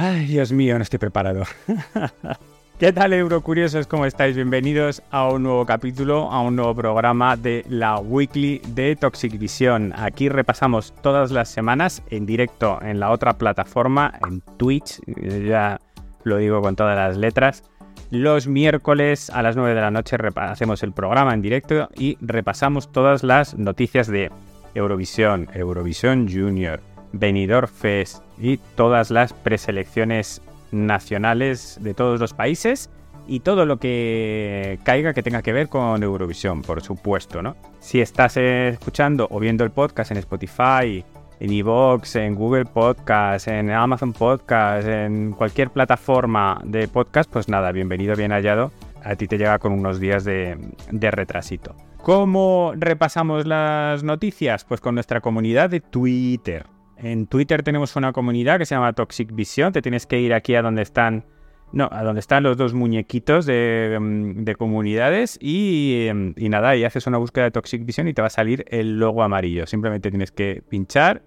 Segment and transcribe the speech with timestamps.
[0.00, 1.42] Ay, Dios mío, no estoy preparado.
[2.78, 3.88] ¿Qué tal, Eurocuriosos?
[3.88, 4.36] ¿Cómo estáis?
[4.36, 9.92] Bienvenidos a un nuevo capítulo, a un nuevo programa de la Weekly de Toxic Vision.
[9.96, 15.00] Aquí repasamos todas las semanas en directo en la otra plataforma, en Twitch,
[15.44, 15.80] ya
[16.22, 17.64] lo digo con todas las letras.
[18.12, 22.92] Los miércoles a las 9 de la noche hacemos el programa en directo y repasamos
[22.92, 24.30] todas las noticias de
[24.76, 26.80] Eurovisión, Eurovisión Junior,
[27.12, 32.90] Benidorm Fest y todas las preselecciones nacionales de todos los países
[33.26, 37.56] y todo lo que caiga que tenga que ver con Eurovisión, por supuesto, ¿no?
[37.78, 41.04] Si estás escuchando o viendo el podcast en Spotify,
[41.40, 47.70] en Evox, en Google Podcast, en Amazon Podcast, en cualquier plataforma de podcast, pues nada,
[47.70, 48.72] bienvenido, bien hallado.
[49.04, 50.58] A ti te llega con unos días de,
[50.90, 51.76] de retrasito.
[52.02, 54.64] ¿Cómo repasamos las noticias?
[54.64, 56.66] Pues con nuestra comunidad de Twitter.
[57.00, 59.72] En Twitter tenemos una comunidad que se llama Toxic Vision.
[59.72, 61.24] Te tienes que ir aquí a donde están.
[61.70, 66.84] No, a donde están los dos muñequitos de, mm, comunidades y, mm, y, nada, y
[66.84, 69.66] haces una búsqueda de Toxic Vision y te va a salir el logo amarillo.
[69.66, 71.22] Simplemente tienes que pinchar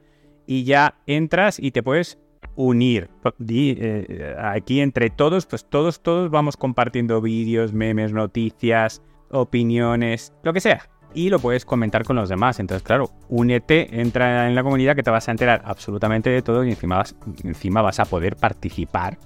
[0.48, 2.18] y ya entras y te puedes
[2.56, 3.10] unir.
[3.50, 10.60] Eh, aquí entre todos, pues todos, todos vamos compartiendo vídeos, memes, noticias, opiniones, lo que
[10.60, 12.60] sea y lo puedes comentar con los demás.
[12.60, 16.64] Entonces, claro, únete, entra en la comunidad que te vas a enterar absolutamente de todo
[16.64, 19.18] y encima vas, encima vas a poder participar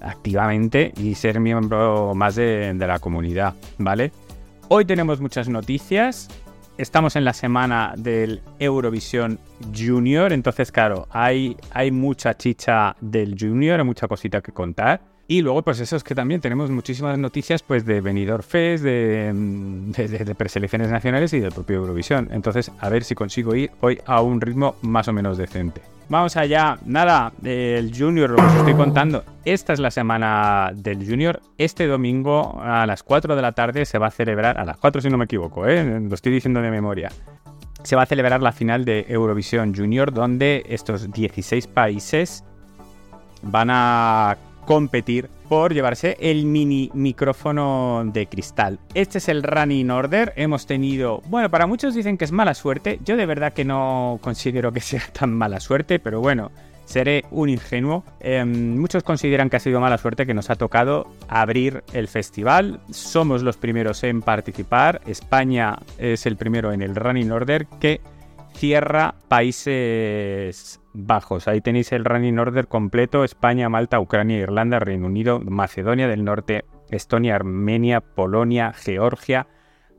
[0.00, 4.12] activamente y ser miembro más de, la comunidad, ¿vale?
[4.68, 6.28] Hoy tenemos muchas noticias.
[6.78, 9.38] Estamos en la semana del Eurovisión
[9.74, 15.00] Junior, entonces claro, hay, hay mucha chicha del Junior, hay mucha cosita que contar.
[15.28, 19.90] Y luego, pues eso es que también tenemos muchísimas noticias pues de Benidorm Fest, mm,
[19.90, 22.28] de, de, preselecciones nacionales y del propio Eurovisión.
[22.30, 25.82] Entonces, a ver si consigo ir hoy a un ritmo más o menos decente.
[26.08, 29.24] Vamos allá, nada, del Junior, lo que os estoy contando.
[29.44, 31.40] Esta es la semana del Junior.
[31.58, 35.00] Este domingo a las 4 de la tarde se va a celebrar, a las 4
[35.00, 35.98] si no me equivoco, ¿eh?
[36.00, 37.10] lo estoy diciendo de memoria.
[37.82, 42.44] Se va a celebrar la final de Eurovisión Junior, donde estos 16 países
[43.42, 44.36] van a
[44.66, 48.78] competir por llevarse el mini micrófono de cristal.
[48.92, 50.32] Este es el running order.
[50.36, 52.98] Hemos tenido, bueno, para muchos dicen que es mala suerte.
[53.04, 56.50] Yo de verdad que no considero que sea tan mala suerte, pero bueno,
[56.84, 58.04] seré un ingenuo.
[58.20, 62.80] Em, muchos consideran que ha sido mala suerte que nos ha tocado abrir el festival.
[62.90, 65.00] Somos los primeros en participar.
[65.06, 68.00] España es el primero en el running order que
[68.56, 71.46] cierra Países Bajos.
[71.46, 73.22] Ahí tenéis el running order completo.
[73.22, 79.46] España, Malta, Ucrania, Irlanda, Reino Unido, Macedonia del Norte, Estonia, Armenia, Polonia, Georgia,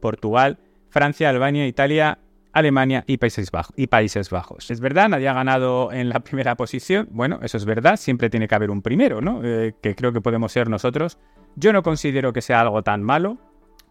[0.02, 0.58] Portugal,
[0.90, 2.20] Francia, Albania, Italia,
[2.52, 4.72] Alemania y Países, Bajos, y Países Bajos.
[4.72, 7.08] Es verdad, nadie ha ganado en la primera posición.
[7.12, 9.42] Bueno, eso es verdad, siempre tiene que haber un primero, ¿no?
[9.44, 11.20] Eh, que creo que podemos ser nosotros.
[11.56, 13.38] Yo no considero que sea algo tan malo,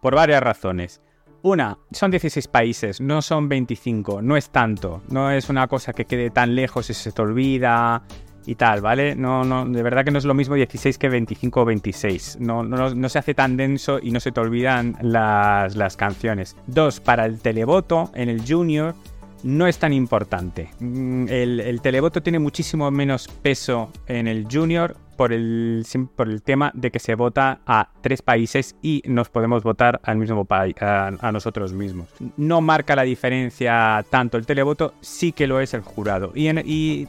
[0.00, 1.00] por varias razones.
[1.46, 6.04] Una, son 16 países, no son 25, no es tanto, no es una cosa que
[6.04, 8.02] quede tan lejos y se te olvida
[8.46, 9.14] y tal, ¿vale?
[9.14, 12.38] No, no, de verdad que no es lo mismo 16 que 25 o 26.
[12.40, 16.56] No, no, no se hace tan denso y no se te olvidan las, las canciones.
[16.66, 18.96] Dos, para el televoto en el Junior
[19.44, 20.70] no es tan importante.
[20.80, 25.84] Mm, el, el, televoto tiene muchísimo menos peso en el Junior por el,
[26.14, 30.16] por el tema de que se vota a tres países y nos podemos votar al
[30.16, 32.08] mismo país, a, nosotros mismos.
[32.36, 36.32] No marca la diferencia tanto el televoto, sí que lo es el jurado.
[36.34, 36.48] Y,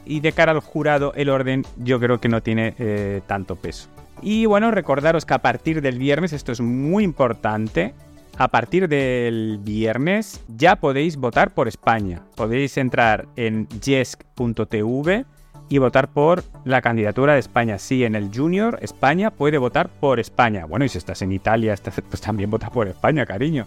[0.04, 3.88] y, de cara al jurado, el orden yo creo que no tiene eh, tanto peso.
[4.20, 7.94] Y bueno, recordaros que a partir del viernes, esto es muy importante,
[8.36, 12.22] a partir del viernes ya podéis votar por España.
[12.36, 15.26] Podéis entrar en yesk.tv
[15.68, 17.78] y votar por la candidatura de España.
[17.78, 20.64] Sí, en el Junior, España puede votar por España.
[20.64, 21.74] Bueno, y si estás en Italia,
[22.08, 23.66] pues también vota por España, cariño.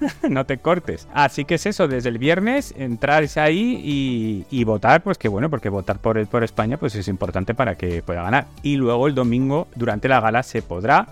[0.28, 1.08] no te cortes.
[1.12, 5.68] Así que es eso, desde el viernes entráis ahí y, votar, pues que bueno, porque
[5.68, 8.46] votar por, por España pues es importante para que pueda ganar.
[8.62, 11.08] Y luego el domingo, durante la gala, se podrá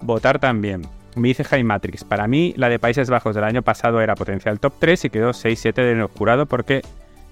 [0.00, 0.82] votar también.
[1.16, 4.58] Me dice Jaime Matrix, para mí la de Países Bajos del año pasado era potencial
[4.58, 6.82] top 3 y quedó 6-7 de jurado porque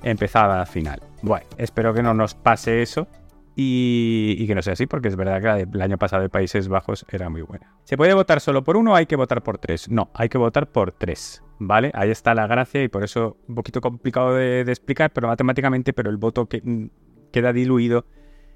[0.02, 1.00] empezaba la final.
[1.22, 3.06] Bueno, espero que no nos pase eso
[3.54, 7.04] y, que no sea así, porque es verdad que el año pasado de Países Bajos
[7.10, 7.74] era muy buena.
[7.84, 9.88] ¿Se puede votar solo por uno o hay que votar por tres?
[9.88, 11.90] No, hay que votar por tres, ¿vale?
[11.94, 16.10] Ahí está la gracia y por eso un poquito complicado de, explicar, pero matemáticamente, pero
[16.10, 16.86] el voto que, mm,
[17.30, 18.06] queda diluido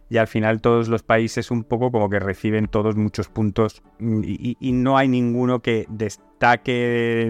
[0.09, 4.23] y al final todos los países un poco como que reciben todos muchos puntos mm,
[4.25, 6.73] y, no hay ninguno que destaque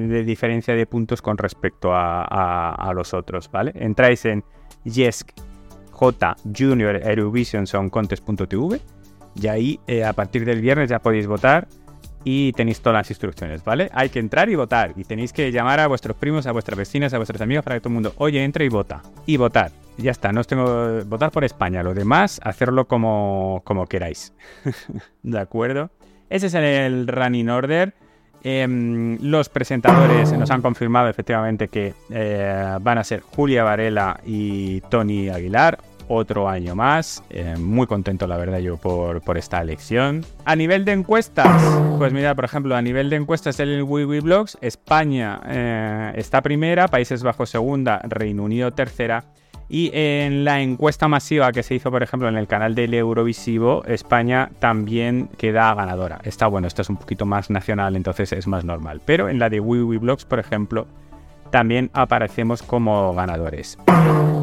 [0.08, 3.72] de, diferencia de puntos con respecto a, los otros, ¿vale?
[3.74, 4.44] Entráis en
[4.84, 5.30] Yesk
[5.90, 8.80] J Junior Eurovision Contest.tv
[9.34, 11.68] y ahí eh, a partir del viernes ya podéis votar
[12.24, 13.90] y tenéis todas las instrucciones, ¿vale?
[13.92, 17.14] Hay que entrar y votar y tenéis que llamar a vuestros primos, a vuestras vecinas,
[17.14, 19.02] a vuestros amigos para que todo el mundo, oye, entre y vota.
[19.26, 19.70] Y votar.
[19.98, 24.34] Ya está, no os tengo votar por España, lo demás, hacerlo como, como queráis.
[25.22, 25.90] ¿De acuerdo?
[26.28, 27.94] Ese es el running order.
[28.42, 34.82] Em, los presentadores nos han confirmado efectivamente que eh, van a ser Julia Varela y
[34.82, 35.78] Tony Aguilar.
[36.08, 37.22] Otro año más.
[37.30, 40.24] Eh, muy contento, la verdad, yo por, por, esta elección.
[40.44, 41.62] A nivel de encuestas,
[41.98, 46.88] pues mira, por ejemplo, a nivel de encuestas en el Blogs, España eh, está primera,
[46.88, 49.24] Países Bajos segunda, Reino Unido tercera.
[49.68, 53.84] Y en la encuesta masiva que se hizo, por ejemplo, en el canal del Eurovisivo,
[53.86, 56.20] España también queda ganadora.
[56.22, 59.00] Está bueno, esto es un poquito más nacional, entonces es más normal.
[59.04, 60.86] Pero en la de Blogs, por ejemplo,
[61.50, 63.78] también aparecemos como ganadores.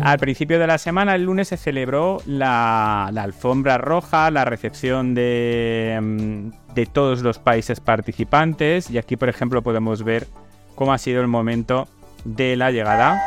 [0.01, 5.99] Al principio de la semana, el lunes, se celebró la, alfombra roja, la recepción de,
[6.01, 8.89] mm, de todos los países participantes.
[8.89, 10.27] Y aquí, por ejemplo, podemos ver
[10.75, 11.87] cómo ha sido el momento
[12.25, 13.21] de la llegada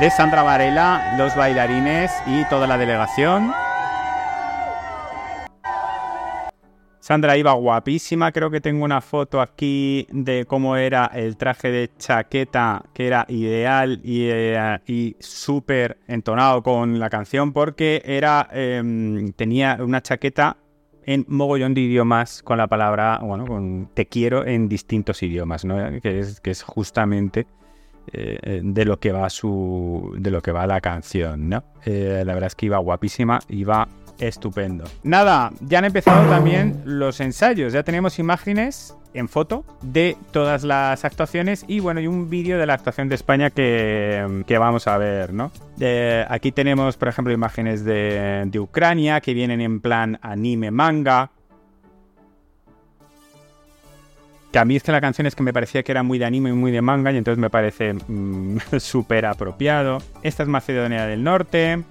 [0.00, 3.52] de Sandra Varela, los bailarines y toda la delegación.
[7.06, 11.88] Sandra iba guapísima, creo que tengo una foto aquí de cómo era el traje de
[11.96, 19.78] chaqueta, que era ideal y, eh, súper entonado con la canción, porque era em, tenía
[19.78, 20.56] una chaqueta
[21.04, 25.76] en mogollón de idiomas con la palabra, bueno, con te quiero en distintos idiomas, ¿no?
[26.00, 27.46] que, es, justamente
[28.12, 31.62] eh, eh, de lo que va su de lo que va la canción, ¿no?
[31.84, 33.86] La verdad es que iba guapísima, iba
[34.18, 34.84] estupendo.
[35.02, 41.04] Nada, ya han empezado también los ensayos, ya tenemos imágenes en foto de todas las
[41.04, 45.32] actuaciones y bueno, y un vídeo de la actuación de España que, vamos a ver,
[45.32, 45.50] ¿no?
[46.28, 51.30] aquí tenemos, por ejemplo, imágenes de, de Ucrania que vienen en plan anime manga,
[54.52, 56.24] Que a mí es que la canción es que me parecía que era muy de
[56.24, 59.98] anime y muy de manga y entonces me parece mm, súper apropiado.
[60.22, 61.82] Esta es Macedonia del Norte,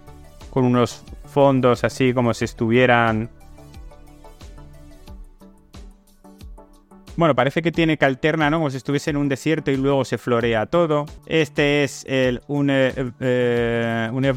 [0.55, 3.29] con unos fondos así como si estuvieran
[7.17, 8.57] Bueno, parece que tiene que alterna, ¿no?
[8.57, 11.05] Como si estuviese en un desierto y luego se florea todo.
[11.25, 14.33] Este es el Une, eh,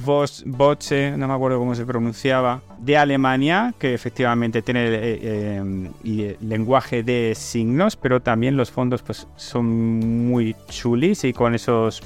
[0.47, 5.61] Boche, no me acuerdo cómo se pronunciaba, de Alemania, que efectivamente tiene eh,
[6.05, 12.01] eh, lenguaje de signos, pero también los fondos pues, son muy chulis y con esos,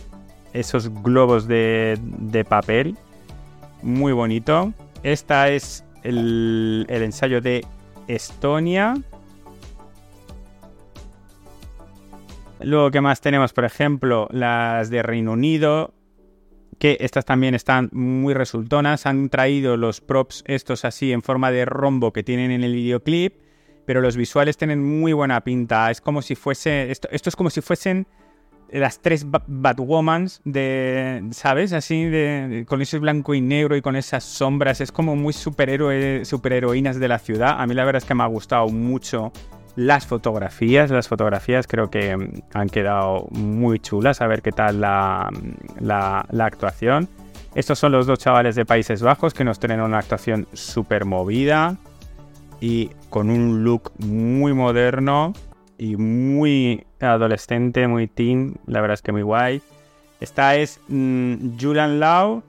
[0.55, 2.97] esos globos de, de papel.
[3.83, 4.73] Muy bonito.
[5.03, 7.65] Esta es el, el ensayo de
[8.09, 8.95] Estonia
[12.65, 13.53] Luego, ¿qué más tenemos?
[13.53, 15.95] Por ejemplo, las de Reino Unido,
[16.79, 19.07] que estas también están muy resultonas.
[19.07, 23.35] Han traído los props estos así en forma de rombo que tienen en el videoclip,
[23.85, 25.91] pero los visuales tienen muy buena pinta.
[25.91, 28.07] Es como si fuese, esto, es como si fuesen
[28.73, 31.73] las tres Batwomans de, ¿sabes?
[31.73, 34.81] Así, de, con ese blanco y negro y con esas sombras.
[34.81, 37.61] Es como muy superhéroe, superheroínas de la ciudad.
[37.61, 39.33] A mí la verdad es que me ha gustado mucho
[39.77, 44.21] las fotografías, las fotografías creo que mm, han quedado muy chulas.
[44.21, 45.29] A ver qué tal la,
[46.41, 47.09] actuación.
[47.55, 51.77] Estos son los dos chavales de Países Bajos que nos tienen una actuación súper movida
[52.61, 55.35] y con un look muy moderno
[55.83, 58.55] y muy adolescente, muy teen.
[58.67, 59.61] La verdad es que muy guay.
[60.21, 62.45] Esta es mm, Julian Lau,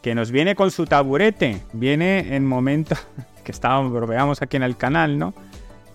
[0.00, 1.60] que nos viene con su taburete.
[1.74, 2.96] Viene en momento
[3.44, 5.34] que estábamos, lo veamos aquí en el canal, ¿no?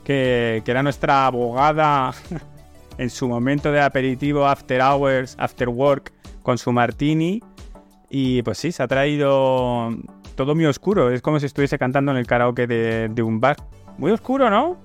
[0.04, 2.14] que, era nuestra abogada
[3.00, 6.14] en su momento de aperitivo, after hours, after work,
[6.44, 7.42] con su martini.
[8.12, 9.90] Y pues sí, se ha traído
[10.36, 11.10] todo muy oscuro.
[11.10, 13.58] Es como si estuviese cantando en el karaoke de, un bar.
[13.98, 14.78] Muy oscuro, ¿no?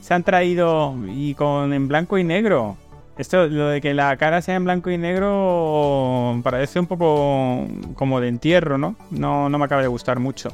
[0.00, 2.76] Se han traído y con en blanco y negro.
[3.18, 8.20] Esto, lo de que la cara sea en blanco y negro, parece un poco como
[8.20, 8.94] de entierro, ¿no?
[9.10, 10.50] No, no me acaba de gustar mucho.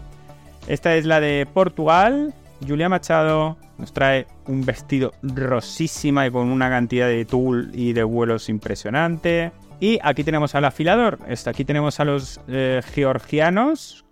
[0.66, 2.32] Esta es la de Portugal,
[2.66, 8.04] Julia Machado nos trae un vestido rosísima y con una cantidad de tul y de
[8.04, 9.52] vuelos impresionante.
[9.80, 11.18] Y aquí tenemos al afilador.
[11.46, 14.03] Aquí tenemos a los eh, georgianos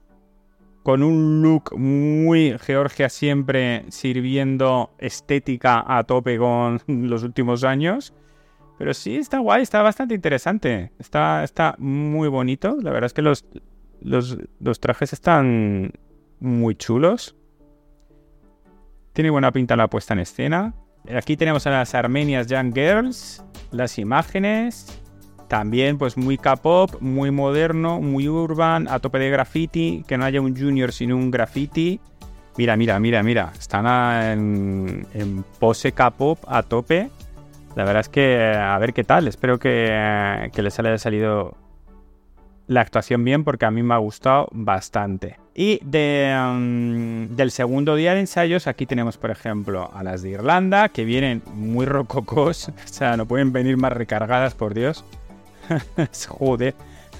[0.82, 8.12] con un look muy Georgia siempre sirviendo estética a tope con los últimos años.
[8.78, 10.92] Pero sí, está guay, está bastante interesante.
[10.98, 12.76] Está, está muy bonito.
[12.82, 13.44] La verdad es que los,
[14.00, 15.92] los trajes están
[16.40, 17.36] muy chulos.
[19.12, 20.74] Tiene buena pinta la puesta en escena.
[21.14, 25.01] Aquí tenemos a las Armenias Young Girls, las imágenes.
[25.52, 30.40] También pues muy K-pop, muy moderno, muy urban, a tope de graffiti, que no haya
[30.40, 32.00] un junior sin un graffiti.
[32.56, 33.86] Mira, mira, mira, mira, están
[35.12, 37.10] en, pose K-pop a tope.
[37.76, 41.54] La verdad es que a ver qué tal, espero que, les haya salido
[42.66, 45.36] la actuación bien porque a mí me ha gustado bastante.
[45.54, 50.88] Y mm, del segundo día de ensayos, aquí tenemos, por ejemplo, a las de Irlanda,
[50.88, 52.70] que vienen muy rococos.
[52.84, 55.04] O sea, no pueden venir más recargadas, por Dios.
[56.28, 56.74] Joder.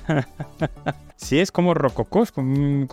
[1.17, 2.89] sí, es como rococos, no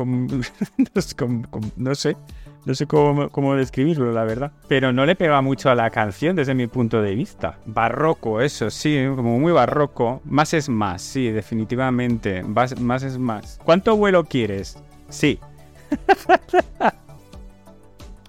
[1.95, 2.17] sé.
[2.65, 4.51] No sé cómo, describirlo, la verdad.
[4.67, 7.57] Pero no le pega mucho a la canción desde mi punto de vista.
[7.65, 10.21] Barroco, eso, sí, como muy barroco.
[10.25, 12.43] Más es más, sí, definitivamente.
[12.43, 12.73] Más,
[13.03, 13.59] es más.
[13.63, 14.77] ¿Cuánto vuelo quieres?
[15.07, 15.39] Sí.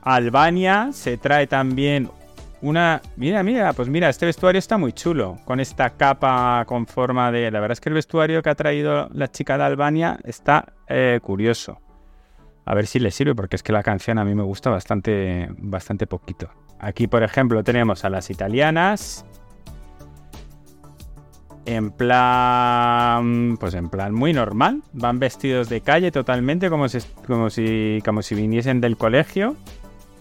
[0.03, 2.11] Albania se trae también
[2.63, 3.01] una...
[3.17, 5.37] Mira, mira, pues mira, este vestuario está muy chulo.
[5.45, 7.51] Con esta capa con forma de...
[7.51, 11.21] La verdad es que el vestuario que ha traído la chica de Albania está eh,
[11.23, 11.79] curioso
[12.71, 15.49] a ver si le sirve, porque es que la canción a mí me gusta bastante,
[15.59, 16.51] bastante poquito.
[16.79, 19.25] Aquí, por ejemplo, tenemos a las italianas.
[21.67, 24.83] En plan, pues en plan muy normal.
[24.93, 29.57] Van vestidos de calle totalmente, como si, como si, como si viniesen del colegio.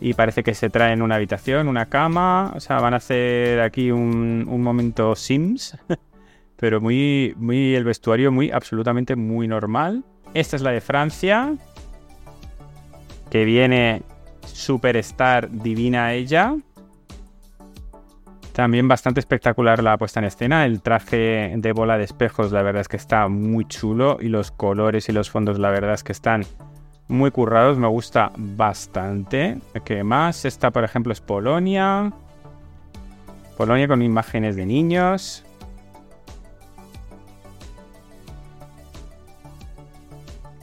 [0.02, 2.54] Y parece que se traen una habitación, una cama.
[2.56, 5.78] O sea, van a hacer aquí un, un momento Sims.
[6.56, 10.04] Pero muy, muy, el vestuario muy, absolutamente muy normal.
[10.34, 11.56] Esta es la de Francia,
[13.30, 14.04] que viene
[14.46, 16.56] Superstar Divina ella.
[18.52, 20.66] También bastante espectacular la puesta en escena.
[20.66, 24.18] El traje de bola de espejos, la verdad es que está muy chulo.
[24.20, 26.44] Y los colores y los fondos, la verdad es que están
[27.10, 27.78] muy currados.
[27.78, 29.58] Me gusta bastante.
[29.84, 30.46] ¿Qué más?
[30.46, 32.14] Esta, por ejemplo, es Polonia.
[33.58, 35.44] Polonia con imágenes de niños.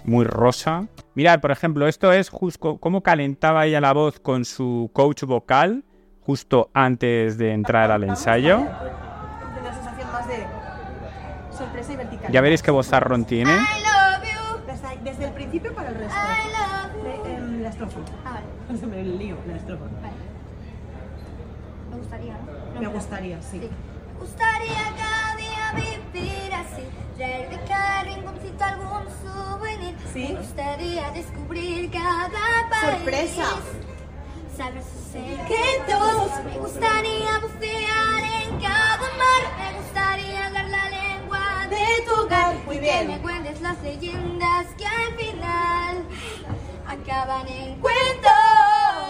[0.05, 0.87] Muy rosa.
[1.15, 5.85] Mirad, por ejemplo, esto es justo cómo calentaba ella la voz con su coach vocal
[6.21, 8.67] justo antes de entrar al ensayo.
[12.31, 13.57] Ya veréis qué vozarrón tiene.
[22.81, 23.61] Me gustaría, sí.
[23.61, 23.71] sí.
[24.13, 25.73] Me gustaría cada día
[26.13, 26.83] vivir así,
[27.17, 29.97] traer de cada rinconcito algún souvenir.
[30.13, 30.29] ¿Sí?
[30.33, 32.97] Me gustaría descubrir cada país.
[32.97, 33.45] ¡Sorpresa!
[34.57, 36.45] Saber sus secretos.
[36.45, 39.43] Me gustaría bucear en cada mar.
[39.59, 42.55] Me gustaría hablar la lengua de tu hogar.
[42.65, 43.07] Muy bien.
[43.07, 46.05] Que me cuentes las leyendas que al final
[46.87, 48.33] acaban en cuentos.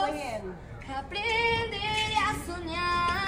[0.01, 0.57] Muy bien.
[0.97, 3.26] Aprenderé a soñar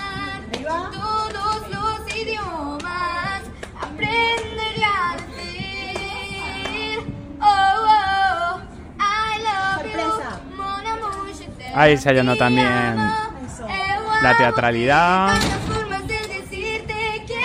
[0.62, 3.42] todos los idiomas.
[3.80, 7.00] Aprenderé a decir,
[7.40, 7.46] oh,
[7.88, 8.60] oh,
[8.98, 10.40] I love Sorpresa.
[10.50, 12.98] you, mon amour, je t'aime, Ahí ensayando te también
[13.46, 13.66] Eso.
[14.22, 15.34] la teatralidad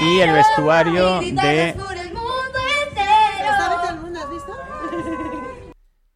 [0.02, 1.76] y el vestuario de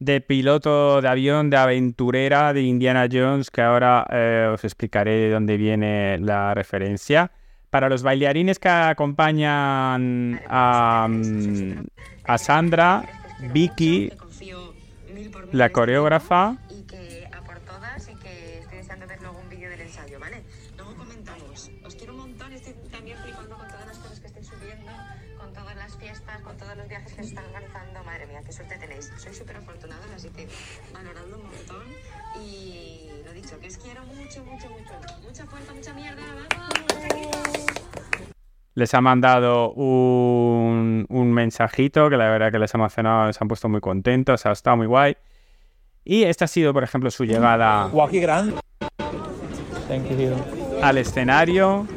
[0.07, 5.29] de piloto de avión, de aventurera de Indiana Jones, que ahora eh, os explicaré de
[5.29, 7.31] dónde viene la referencia.
[7.69, 11.85] Para los bailarines que acompañan a, mm,
[12.23, 13.03] a Sandra,
[13.51, 14.11] Vicky,
[15.51, 16.55] la coreógrafa,
[38.77, 43.47] les ha mandado un, un mensajito que la verdad que les ha emocionado, les han
[43.47, 45.17] puesto muy contentos, ha estado muy guay.
[46.05, 47.89] Y esta ha sido, por ejemplo, su llegada
[50.19, 50.31] you.
[50.83, 51.87] al escenario,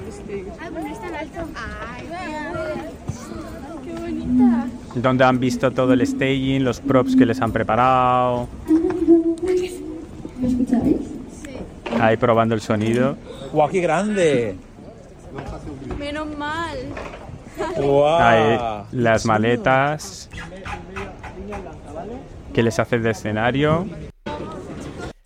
[4.94, 8.48] donde han visto todo el staging, los props que les han preparado,
[12.00, 13.18] ahí probando el sonido.
[13.52, 14.69] Guau, qué grande.
[15.98, 16.78] Menos mal.
[18.20, 18.58] Ahí,
[18.92, 20.30] las maletas
[22.52, 23.86] que les hace de escenario.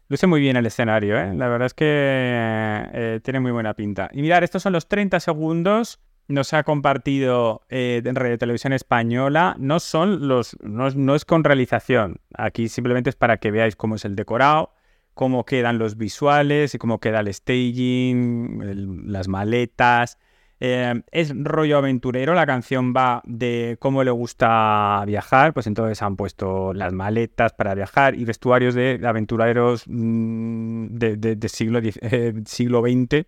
[0.08, 1.34] Luce muy bien el escenario, ¿eh?
[1.34, 4.10] La verdad es que eh, tiene muy buena pinta.
[4.12, 6.00] Y mirad, estos son los 30 segundos.
[6.28, 9.56] Nos ha compartido eh, en Radio Televisión Española.
[9.58, 10.56] No son los.
[10.62, 12.20] No, no es con realización.
[12.36, 14.72] Aquí simplemente es para que veáis cómo es el decorado,
[15.14, 20.18] cómo quedan los visuales y cómo queda el staging, las maletas.
[20.60, 26.16] Eh, es rollo aventurero, la canción va de cómo le gusta viajar, pues entonces han
[26.16, 33.26] puesto las maletas para viajar y vestuarios de aventureros mm, de, siglo, eh, siglo XX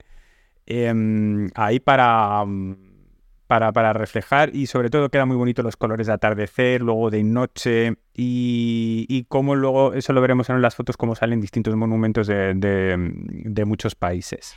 [0.67, 2.86] em, ahí para, mm,
[3.47, 7.23] para, para reflejar y sobre todo queda muy bonito los colores de atardecer, luego de
[7.23, 12.27] noche y, y cómo luego, eso lo veremos en las fotos, cómo salen distintos monumentos
[12.27, 14.57] de- de muchos países.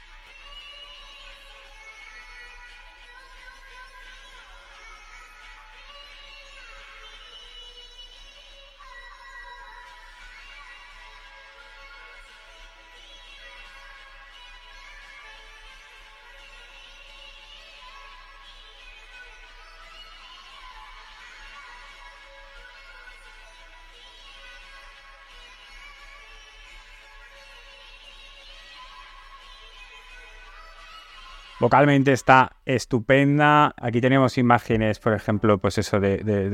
[31.60, 33.74] Vocalmente está estupenda.
[33.78, 36.50] Aquí tenemos imágenes, por ejemplo, pues eso de, de-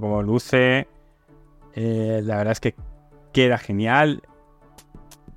[0.00, 0.88] cómo luce.
[1.74, 2.74] Eh, la verdad es que
[3.32, 4.22] queda genial.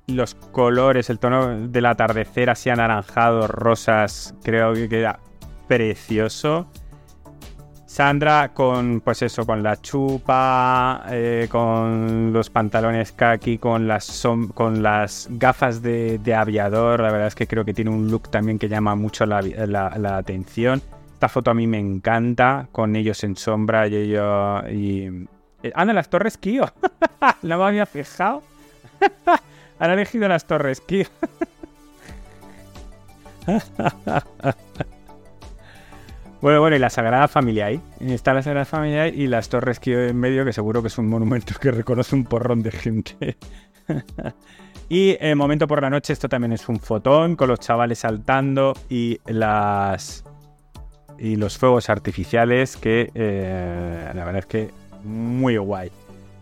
[0.08, 5.20] Los colores, el tono del atardecer así anaranjado, rosas, creo que queda
[5.68, 6.66] precioso.
[7.88, 14.22] Sandra con, pues eso, con la chupa, eh, con los pantalones kaki, con las,
[14.54, 17.00] con las gafas de, aviador.
[17.00, 20.82] La verdad es que creo que tiene un look también que llama mucho la atención.
[21.18, 24.62] Esta foto a mí me encanta, con ellos en sombra y ellos...
[24.70, 25.26] Y...
[25.64, 26.72] eh, Anda, las torres Kio.
[27.42, 28.44] no me había fijado.
[29.80, 31.08] Han elegido las torres Kio.
[36.40, 37.80] Bueno, bueno, y la Sagrada Familia ahí.
[38.00, 40.88] Está la Sagrada Familia ahí y las torres que hay en medio, que seguro que
[40.88, 43.36] es un monumento que reconoce un porrón de gente.
[44.88, 48.74] y el momento por la noche, esto también es un fotón con los chavales saltando
[48.88, 50.24] y las
[51.18, 54.70] y los fuegos artificiales que eh, la verdad es que
[55.02, 55.90] muy guay.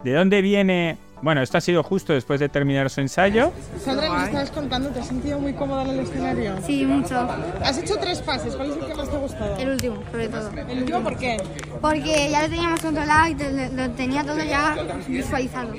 [0.04, 0.98] ¿De dónde viene?
[1.22, 3.50] Bueno, esto ha sido justo después de terminar su ensayo.
[3.82, 6.54] Sandra, nos estabas contando, ¿te has sentido muy cómoda en el escenario?
[6.62, 7.26] Sí, mucho.
[7.64, 9.56] Has hecho tres pases, ¿cuál es el que más te ha gustado?
[9.56, 10.50] El último, sobre todo.
[10.68, 11.38] ¿El último por qué?
[11.80, 14.76] Porque ya lo teníamos controlado y te- lo tenía todo ya
[15.08, 15.70] visualizado.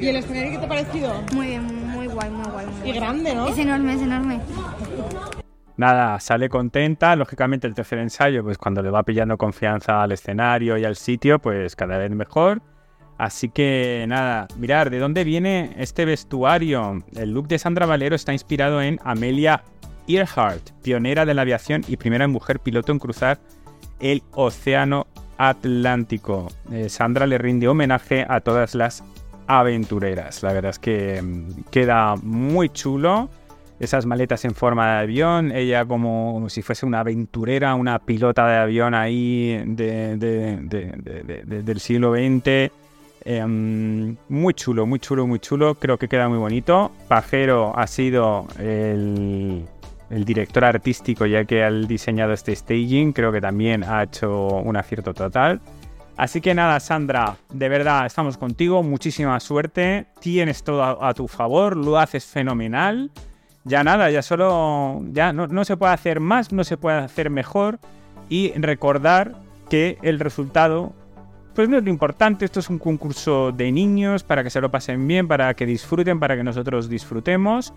[0.00, 1.12] ¿Y el escenario qué te ha parecido?
[1.34, 2.66] Muy bien, muy guay, muy guay.
[2.66, 2.92] Muy Y guay.
[2.94, 3.46] grande, ¿no?
[3.48, 4.40] Es enorme, es enorme.
[5.76, 7.14] Nada, sale contenta.
[7.16, 11.38] Lógicamente, el tercer ensayo, pues cuando le va pillando confianza al escenario y al sitio,
[11.38, 12.60] pues cada vez mejor.
[13.20, 17.04] Así que nada, mirar, ¿de dónde viene este vestuario?
[17.14, 19.62] El look de Sandra Valero está inspirado en Amelia
[20.08, 23.38] Earhart, pionera de la aviación y primera mujer piloto en cruzar
[24.00, 25.06] el Océano
[25.36, 26.48] Atlántico.
[26.72, 29.04] Eh, Sandra le rinde homenaje a todas las
[29.46, 30.42] aventureras.
[30.42, 33.28] La verdad es que mm, queda muy chulo
[33.80, 38.56] esas maletas en forma de avión, ella como si fuese una aventurera, una pilota de
[38.56, 42.70] avión ahí de- de- de- de- de- de- del siglo XX.
[43.24, 45.74] Em, muy chulo, muy chulo, muy chulo.
[45.74, 46.90] Creo que queda muy bonito.
[47.08, 49.66] Pajero ha sido el,
[50.10, 53.12] director artístico ya que ha diseñado este staging.
[53.12, 55.60] Creo que también ha hecho un acierto total.
[56.16, 58.82] Así que nada, Sandra, de verdad estamos contigo.
[58.82, 60.06] Muchísima suerte.
[60.20, 61.76] Tienes todo a, a tu favor.
[61.76, 63.10] Lo haces fenomenal
[63.64, 67.30] ya nada, ya solo, ya no, no se puede hacer más, no se puede hacer
[67.30, 67.78] mejor
[68.28, 69.34] y recordar
[69.68, 70.92] que el resultado,
[71.60, 74.70] pues no es lo importante, esto es un concurso de niños para que se lo
[74.70, 77.74] pasen bien, para que disfruten, para que nosotros disfrutemos,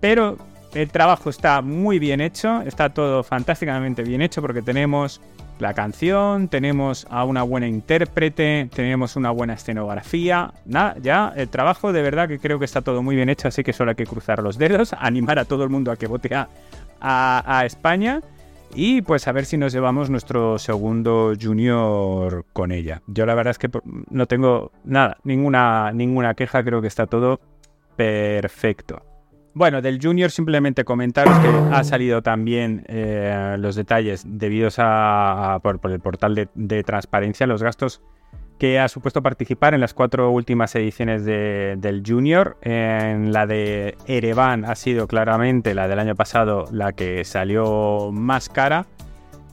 [0.00, 0.36] pero
[0.74, 5.22] el trabajo está muy bien hecho, está todo fantásticamente bien hecho porque tenemos
[5.60, 10.52] la canción, tenemos a una buena intérprete, tenemos una buena escenografía.
[10.66, 13.64] Nada, ya el trabajo de verdad que creo que está todo muy bien hecho, así
[13.64, 16.34] que solo hay que cruzar los dedos, animar a todo el mundo a que vote
[17.00, 18.20] a, España
[18.74, 23.02] y pues a ver si nos llevamos nuestro segundo junior con ella.
[23.06, 23.70] Yo la verdad es que
[24.10, 27.40] no tengo nada, ninguna, ninguna queja, creo que está todo
[27.96, 29.02] perfecto.
[29.54, 35.80] Bueno, del Junior simplemente comentaros que ha salido también eh, los detalles debidos a, por,
[35.90, 38.02] el portal de transparencia, los gastos
[38.58, 42.56] que ha supuesto participar en las cuatro últimas ediciones de- del Junior.
[42.62, 48.48] En la de Erevan ha sido claramente la del año pasado la que salió más
[48.48, 48.86] cara.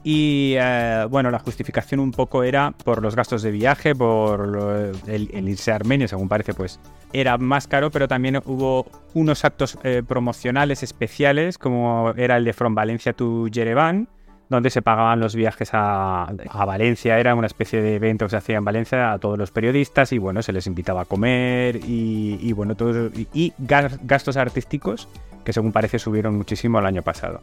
[0.05, 5.47] Y eh, bueno, la justificación un poco era por los gastos de viaje, por el
[5.49, 6.79] irse a Armenia, según parece, pues
[7.13, 12.51] era más caro, pero también hubo unos actos eh, promocionales especiales, como era el de
[12.51, 14.09] From Valencia to Yerevan,
[14.49, 17.19] donde se pagaban los viajes a, a Valencia.
[17.19, 20.17] Era una especie de evento que se hacía en Valencia a todos los periodistas y
[20.17, 25.07] bueno, se les invitaba a comer y, y, bueno, todo, y, y gas- gastos artísticos
[25.43, 27.41] que según parece subieron muchísimo el año pasado.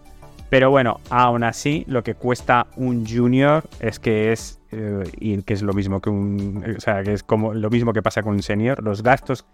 [0.49, 5.55] Pero bueno, aún así, lo que cuesta un junior es que es, eh, y que
[5.55, 8.35] es lo mismo que un, o sea, que es como lo mismo que pasa con
[8.35, 9.45] un senior, los gastos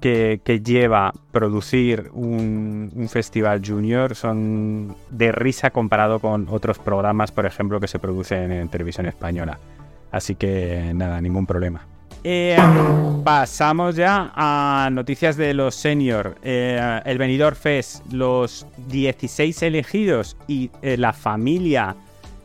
[0.00, 7.80] que, lleva producir un, festival junior son de risa comparado con otros programas, por ejemplo,
[7.80, 9.58] que se producen en televisión española.
[10.10, 11.86] Así que nada, ningún problema.
[12.24, 12.56] Eh,
[13.24, 16.36] pasamos ya a noticias de los senior.
[16.42, 21.94] Eh, el Benidorm Fest, los 16 elegidos y eh, la familia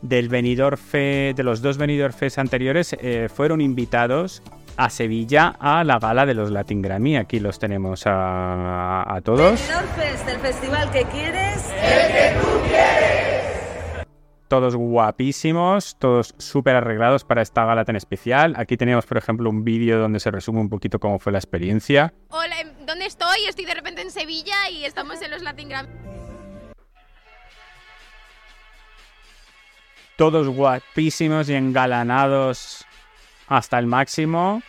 [0.02, 2.96] del Benidorm Fest, de los dos Benidorm Fest anteriores,
[3.34, 4.42] fueron invitados
[4.76, 7.16] a Sevilla a la gala de los Latin Grammy.
[7.16, 9.60] Aquí los tenemos a, a todos.
[9.60, 11.68] Fest, el festival que quieres.
[14.48, 18.54] Todos guapísimos, todos súper arreglados para esta gala tan especial.
[18.58, 22.12] Aquí tenemos, por ejemplo, un vídeo donde se resume un poquito cómo fue la experiencia.
[22.28, 23.46] Hola, em, ¿dónde estoy?
[23.48, 25.88] Estoy de repente en Sevilla y estamos en los Latin Grammy.
[30.18, 32.84] Todos guapísimos y engalanados
[33.56, 34.62] hasta el máximo.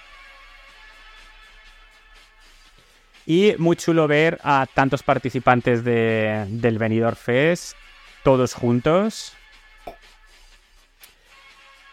[3.25, 7.75] Y muy chulo ver a tantos participantes de- del Benidorm Fest,
[8.23, 9.33] todos juntos.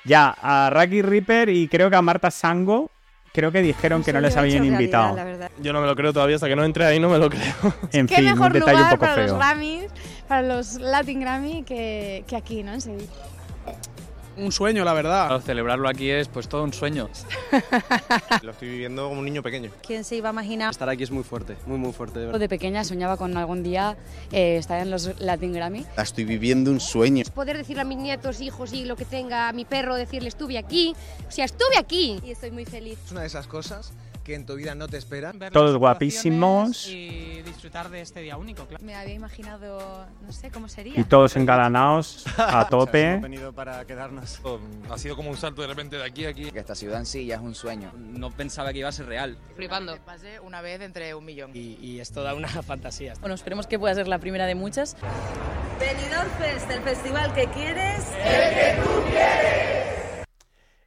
[0.05, 2.90] Ya, a Raki Ripper y creo que a Marta Sango,
[3.33, 5.16] creo que dijeron que no les habían invitado.
[5.59, 7.55] Yo no me lo creo todavía, hasta que no entre ahí no me lo creo.
[7.92, 9.37] En Qué fin, un mejor detalle un lugar poco para los.
[9.37, 9.90] Grammys,
[10.26, 12.72] para los Latin Grammy que, que aquí, ¿no?
[12.72, 13.07] En Sevilla.
[14.40, 15.40] Un sueño, la verdad.
[15.42, 17.09] celebrarlo aquí es pues todo un sueño.
[18.42, 19.70] Lo estoy viviendo como un niño pequeño.
[19.87, 20.70] ¿Quién se iba a imaginar?
[20.70, 22.40] Estar aquí es muy fuerte, muy muy fuerte, de verdad.
[22.40, 23.96] De pequeña soñaba con algún día
[24.33, 25.85] eh, estar en los Latin Grammy.
[25.96, 27.24] Estoy viviendo un sueño.
[27.35, 30.59] Poder decirle a mis nietos, hijos y lo que tenga, a mi perro, decirle estuve
[30.59, 30.94] aquí.
[31.29, 32.20] O sea, estuve aquí.
[32.24, 32.98] Y estoy muy feliz.
[33.05, 33.92] Es una de esas cosas
[34.31, 35.40] que en tu vida no te esperan.
[35.53, 38.85] Todos guapísimos Y disfrutar de este día único, claro.
[38.85, 40.99] Me había imaginado, no sé cómo sería.
[40.99, 43.16] y todos engalanados a tope.
[43.16, 44.40] venido para quedarnos.
[44.88, 46.49] Ha sido como un salto de repente de aquí a aquí.
[46.53, 47.90] Que esta ciudad en sí ya es un sueño.
[47.97, 49.37] No pensaba que iba a ser real.
[49.57, 49.99] Flipando.
[50.07, 51.51] Pasé una vez entre un millón.
[51.53, 53.14] Y, y es toda una fantasía.
[53.19, 54.97] Bueno, esperemos que pueda ser la primera de muchas.
[55.81, 58.05] Benidorm Fest, el festival que quieres.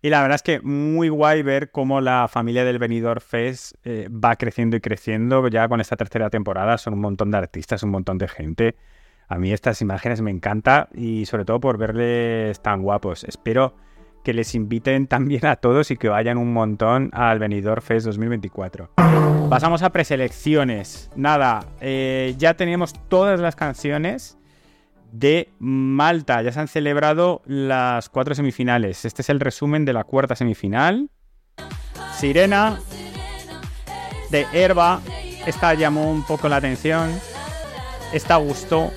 [0.03, 4.09] Y la verdad es que muy guay ver cómo la familia del Benidorm Fest eh,
[4.09, 6.77] va creciendo y creciendo ya con esta tercera temporada.
[6.77, 8.75] Son un montón de artistas, un montón de gente.
[9.29, 13.23] A mí estas imágenes me encanta y sobre todo por verles tan guapos.
[13.23, 13.77] Espero
[14.25, 18.89] que les inviten también a todos y que vayan un montón al Benidorm Fest 2024.
[19.49, 21.11] Pasamos a preselecciones.
[21.15, 24.37] Nada, eh, ya tenemos todas las canciones
[25.13, 26.41] de Malta.
[26.41, 29.05] Ya se han celebrado las cuatro semifinales.
[29.05, 31.09] Este es el resumen de la cuarta semifinal.
[32.17, 32.79] Sirena
[34.31, 35.01] de Herba.
[35.45, 37.11] Esta llamó un poco la atención.
[38.11, 38.91] Esta gustó.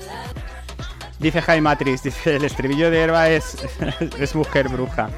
[1.19, 3.57] Dice Jaime Matrix, dice el estribillo de Herba es,
[4.19, 5.09] es mujer bruja.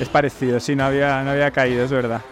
[0.00, 2.22] Es parecido, sí, no había, no había caído, es verdad.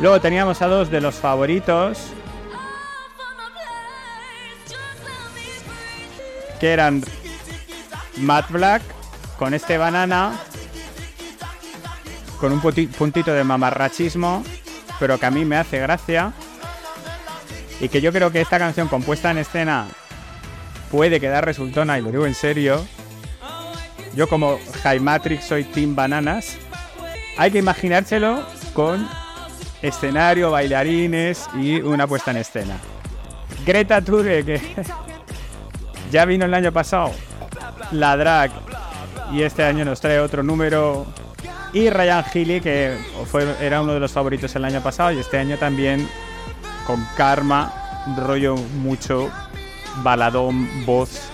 [0.00, 2.12] Luego teníamos a dos de los favoritos.
[6.60, 7.02] Que eran
[8.18, 8.82] Matt Black
[9.38, 10.38] con este banana,
[12.38, 14.44] con un puntito de mamarrachismo,
[14.98, 16.32] pero que a mí me hace gracia.
[17.80, 19.86] Y que yo creo que esta canción compuesta en escena
[20.90, 22.86] puede quedar resultona, y lo digo en serio.
[24.14, 24.58] Yo como
[25.00, 26.58] Matrix soy Team Bananas.
[27.38, 28.44] Hay que imaginárselo
[28.74, 29.08] con
[29.80, 32.76] escenario, bailarines y una puesta en escena.
[33.64, 34.60] Greta Thunberg, que
[36.10, 37.12] ya vino el año pasado
[37.92, 38.50] la drag
[39.32, 41.06] y este año nos trae otro número
[41.72, 42.96] y Ryan Healy que
[43.26, 46.08] fue, era uno de los favoritos el año pasado y este año también
[46.86, 47.72] con Karma
[48.16, 49.30] rollo mucho
[50.02, 51.30] baladón voz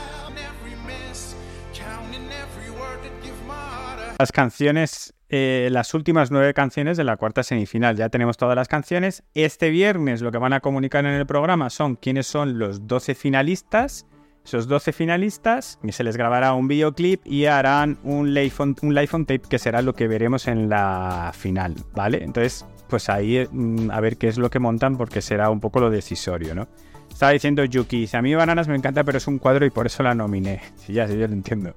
[4.18, 7.96] las canciones eh, las últimas nueve canciones de la cuarta semifinal.
[7.96, 9.24] Ya tenemos todas las canciones.
[9.34, 13.16] Este viernes lo que van a comunicar en el programa son quiénes son los 12
[13.16, 14.06] finalistas
[14.46, 19.08] esos 12 finalistas se les grabará un videoclip y harán un live on, un live
[19.08, 22.22] tape que será lo que veremos en la final, ¿vale?
[22.22, 25.80] Entonces, pues ahí mm, a ver qué es lo que montan porque será un poco
[25.80, 26.68] lo decisorio, ¿no?
[27.10, 30.04] Estaba diciendo Yuki, a mí Bananas me encanta pero es un cuadro y por eso
[30.04, 30.60] la nominé.
[30.76, 31.74] Sí, ya, sí, yo lo entiendo.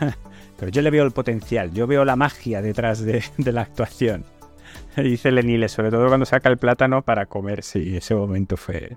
[0.58, 4.24] pero yo le veo el potencial, yo veo la magia detrás de, de la actuación.
[4.96, 8.96] Dice Lenile, sobre todo cuando saca el plátano para comer, sí, ese momento fue...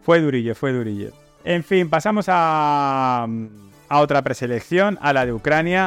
[0.00, 1.10] fue durillo, fue durillo.
[1.44, 3.26] En fin, pasamos a,
[3.88, 5.86] a otra preselección, a la de Ucrania.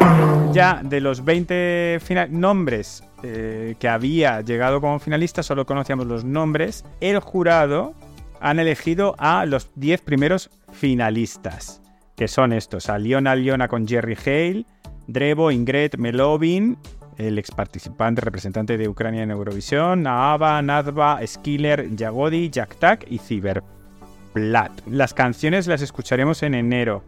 [0.51, 6.23] Ya de los 20 fina- nombres eh, que había llegado como finalistas, solo conocíamos los
[6.23, 6.85] nombres.
[7.01, 7.93] El jurado
[8.41, 11.81] han elegido a los 10 primeros finalistas,
[12.15, 14.65] que son estos, a Liona Liona con Jerry Hale,
[15.07, 16.77] Drevo, Ingrid Melovin,
[17.17, 23.19] el ex participante representante de Ucrania en Eurovisión, Naava, Nadva, Skiller, Jagodi, Jaktak y
[24.35, 27.03] Las canciones las escucharemos en enero.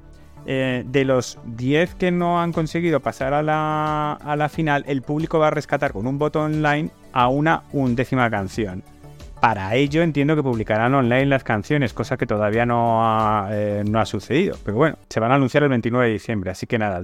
[0.47, 5.47] Eh, de los 10 que no han conseguido pasar a la, final, el público va
[5.47, 8.83] a rescatar con un voto online a una undécima canción.
[9.41, 14.55] Para ello entiendo que publicarán online las canciones, cosa que todavía no ha, eh, sucedido.
[14.63, 17.01] Pero bueno, se van a anunciar el 29 de diciembre, así que nada,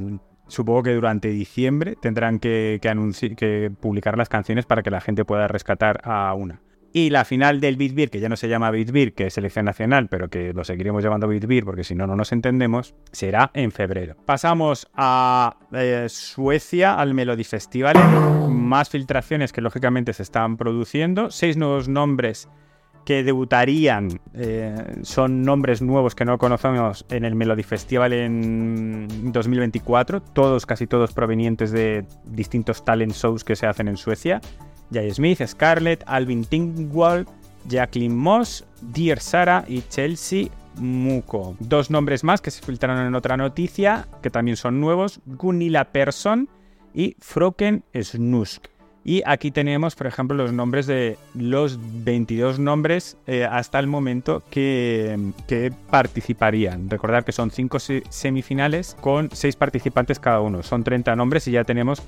[0.48, 6.00] supongo que durante diciembre tendrán que publicar las canciones para que la gente pueda rescatar
[6.04, 6.62] a una.
[6.94, 10.08] Y la final del Bitbir, que ya no se llama Bitbir, que es selección nacional,
[10.10, 14.16] pero que lo seguiremos llamando Bitbir porque si no, no nos entendemos, será en febrero.
[14.26, 17.96] Pasamos a eh, Suecia, al Melody Festival.
[18.50, 21.32] Más filtraciones que lógicamente se están produciendo.
[21.32, 22.50] Seis nuevos nombres
[23.06, 30.22] que debutarían eh, son nombres nuevos que no conocemos en el Melody Festival en 2024,
[30.22, 34.42] todos, casi todos provenientes de distintos talent shows que se hacen en Suecia.
[34.92, 37.26] Jay Smith, Scarlett, Alvin Tingwall,
[37.68, 41.56] Jacqueline Moss, Dear Sarah y Chelsea Muko.
[41.60, 46.50] Dos nombres más que se filtraron en otra noticia, que también son nuevos, Gunilla Persson
[46.94, 48.68] y Froken Snusk.
[49.04, 54.44] Y aquí tenemos, por ejemplo, los nombres de los 22 nombres eh, hasta el momento
[54.52, 56.88] que, que, participarían.
[56.88, 60.62] Recordad que son 5 semifinales con 6 participantes cada uno.
[60.62, 62.04] Son 30 nombres y ya tenemos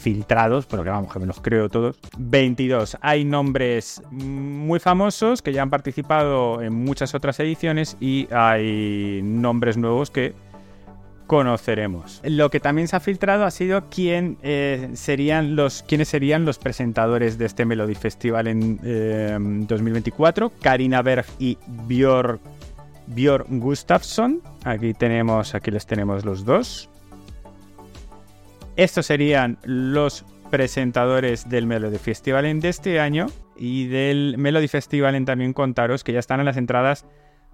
[0.00, 1.98] filtrados, pero que vamos, que me los creo todos.
[2.18, 2.96] 22.
[3.00, 9.76] Hay nombres muy famosos que ya han participado en muchas otras ediciones y hay nombres
[9.76, 10.34] nuevos que
[11.30, 12.20] conoceremos.
[12.24, 16.58] Lo que también se ha filtrado ha sido quién eh, serían los quiénes serían los
[16.58, 20.46] presentadores de este Melody Festival en 2024.
[20.46, 22.40] Eh, Karina Berg y Björn
[23.60, 24.40] Gustafsson.
[24.64, 26.89] Aquí tenemos, aquí les tenemos los dos.
[28.80, 35.52] Estos serían los presentadores del Melody Festival de este año y del Melody Festival también
[35.52, 37.04] contaros que ya están en las entradas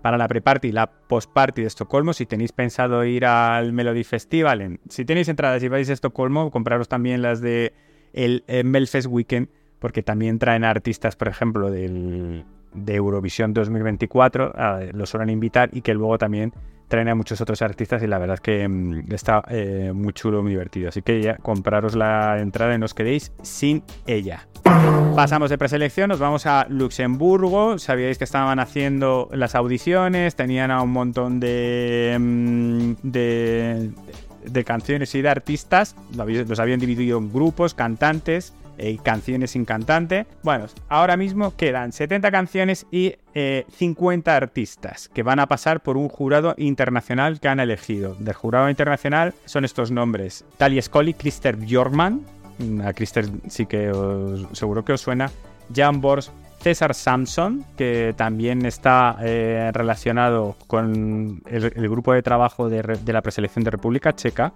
[0.02, 2.12] para la pre-party y la post-party de Estocolmo.
[2.12, 6.86] Si tenéis pensado ir al Melody Festival, si tenéis entradas y vais a Estocolmo, compraros
[6.86, 7.74] también las de
[8.12, 9.48] el, el Melfest Weekend,
[9.80, 14.52] porque también traen artistas, por ejemplo, del, de Eurovisión 2024,
[14.92, 16.52] los suelen invitar y que luego también
[16.88, 20.42] traen a muchos otros artistas y la verdad es que mm, está eh, muy chulo,
[20.42, 20.88] muy divertido.
[20.88, 24.46] Así que ya compraros la entrada y no os quedéis sin ella.
[25.14, 27.78] Pasamos de preselección, nos vamos a Luxemburgo.
[27.78, 33.90] Sabíais que estaban haciendo las audiciones, tenían a un montón de, mm, de,
[34.44, 35.96] de canciones y de artistas.
[36.14, 40.26] Los habían dividido en grupos, cantantes eh, canciones sin cantante.
[40.42, 45.96] Bueno, ahora mismo quedan 70 canciones y 50 eh, artistas que van a pasar por
[45.96, 48.14] un jurado internacional que han elegido.
[48.16, 51.56] Del jurado internacional son estos nombres: Talia Scully, Christer
[52.82, 53.92] a Christer sí que
[54.52, 55.30] seguro que os suena,
[55.74, 63.12] Jan Bors, César Samson, que también está eh, relacionado con el, grupo de trabajo de
[63.12, 64.52] la preselección de República Checa.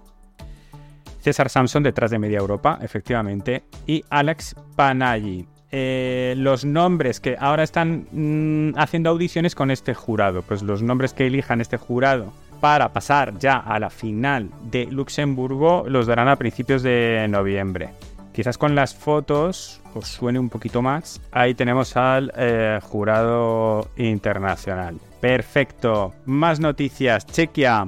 [1.21, 5.47] César Samson detrás de Media Europa, efectivamente, y Alex Panaggi.
[5.73, 11.13] Eh, los nombres que ahora están mm, haciendo audiciones con este jurado, pues los nombres
[11.13, 16.35] que elijan este jurado para pasar ya a la final de Luxemburgo los darán a
[16.35, 17.89] principios de noviembre.
[18.33, 21.21] Quizás con las fotos os suene un poquito más.
[21.31, 24.99] Ahí tenemos al eh, jurado internacional.
[25.19, 26.13] Perfecto.
[26.25, 27.25] Más noticias.
[27.25, 27.85] Chequia.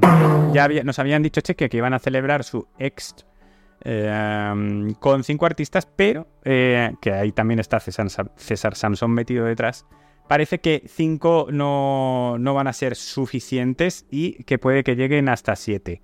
[0.54, 3.16] Ya nos habían dicho Chequia que iban a celebrar su ex
[3.82, 9.86] em, con cinco artistas, pero eh, que ahí también está César, César, Samson metido detrás.
[10.28, 15.56] Parece que cinco no, no, van a ser suficientes y que puede que lleguen hasta
[15.56, 16.02] siete.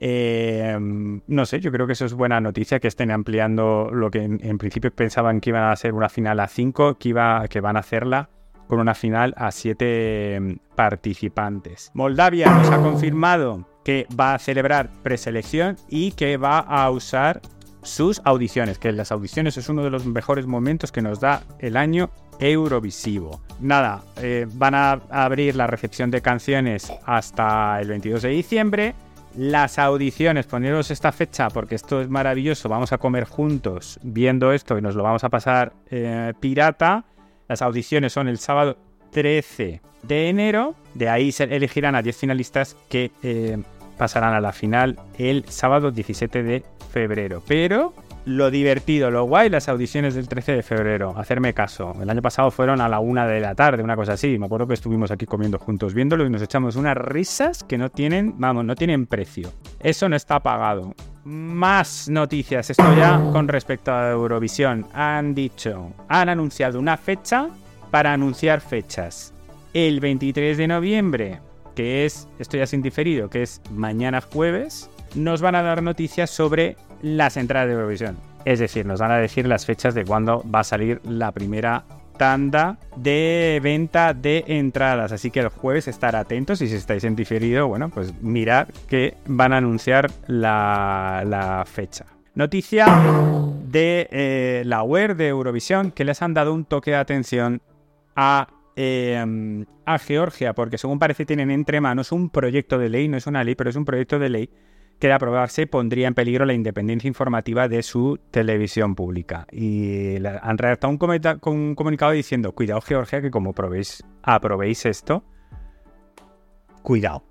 [0.00, 4.22] Em, no sé, yo creo que eso es buena noticia, que estén ampliando lo que
[4.22, 7.76] en, principio pensaban que iban a ser una final a cinco, que, iba, que van
[7.76, 8.30] a hacerla
[8.68, 11.90] con una final a siete em, participantes.
[11.94, 17.40] Moldavia nos ha confirmado que va a celebrar preselección y que va a usar
[17.82, 21.76] sus audiciones, que las audiciones es uno de los mejores momentos que nos da el
[21.76, 23.40] año Eurovisivo.
[23.60, 28.94] Nada, eh, van a abrir la recepción de canciones hasta el 22 de diciembre.
[29.36, 34.76] Las audiciones, poneros esta fecha porque esto es maravilloso, vamos a comer juntos viendo esto
[34.78, 37.04] y nos lo vamos a pasar eh, pirata.
[37.46, 38.78] Las audiciones son el sábado
[39.12, 40.74] 13 de enero.
[40.94, 43.58] De ahí se elegirán a 10 finalistas que eh,
[43.96, 47.42] pasarán a la final el sábado 17 de febrero.
[47.46, 51.14] Pero lo divertido, lo guay, las audiciones del 13 de febrero.
[51.16, 51.94] Hacerme caso.
[52.00, 54.38] El año pasado fueron a la una de la tarde, una cosa así.
[54.38, 57.90] Me acuerdo que estuvimos aquí comiendo juntos viéndolo y nos echamos unas risas que no
[57.90, 59.50] tienen, vamos, no tienen precio.
[59.80, 60.94] Eso no está pagado.
[61.24, 64.86] Más noticias, esto ya con respecto a Eurovisión.
[64.92, 67.48] Han dicho, han anunciado una fecha
[67.90, 69.34] para anunciar fechas.
[69.74, 71.40] El 23 de noviembre,
[71.74, 76.30] que es, esto ya sin diferido, que es mañana jueves, nos van a dar noticias
[76.30, 78.16] sobre las entradas de Eurovisión.
[78.44, 81.84] Es decir, nos van a decir las fechas de cuándo va a salir la primera
[82.18, 85.12] tanda de venta de entradas.
[85.12, 89.16] Así que el jueves estar atentos y si estáis en diferido, bueno, pues mirad que
[89.26, 92.04] van a anunciar la, fecha.
[92.34, 92.86] Noticia
[93.64, 97.62] de eh, la web de Eurovisión que les han dado un toque de atención
[98.14, 103.16] a, eh, a Georgia, porque según parece tienen entre manos un proyecto de ley, no
[103.16, 104.50] es una ley, pero es un proyecto de ley
[104.98, 109.46] que de aprobarse pondría en peligro la independencia informativa de su televisión pública.
[109.52, 115.24] Y han redactado un, comunicado diciendo, cuidado Georgia, que como probéis, aprobéis esto,
[116.82, 117.22] cuidado,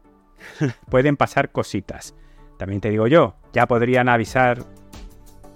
[0.90, 2.16] pueden pasar cositas.
[2.58, 4.60] También te digo yo, ya podrían avisar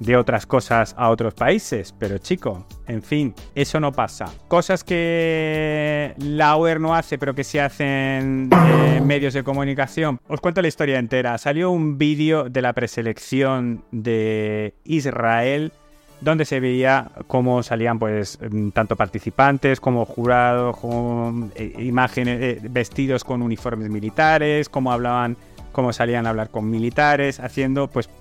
[0.02, 4.26] de otras cosas a otros países, pero chico, en fin, eso no pasa.
[4.48, 10.20] Cosas que la UER no hace, pero que se hacen en medios de comunicación.
[10.28, 11.38] Os cuento la historia entera.
[11.38, 15.72] Salió un vídeo de la preselección de Israel
[16.20, 18.40] donde se veía cómo salían pues
[18.74, 25.36] tanto participantes como jurados, con eh, imágenes eh, vestidos con uniformes militares, cómo hablaban,
[25.72, 28.21] cómo salían a hablar con militares, haciendo pues Mm,